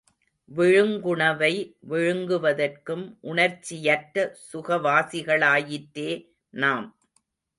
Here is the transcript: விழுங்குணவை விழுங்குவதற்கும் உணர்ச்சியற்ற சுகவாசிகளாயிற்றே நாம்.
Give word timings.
விழுங்குணவை 0.51 1.51
விழுங்குவதற்கும் 1.89 3.03
உணர்ச்சியற்ற 3.31 4.25
சுகவாசிகளாயிற்றே 4.47 6.09
நாம். 6.53 6.87